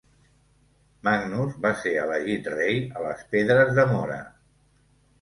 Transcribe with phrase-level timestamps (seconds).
[1.07, 4.21] Magnus va ser elegit rei a les Pedres de Mora.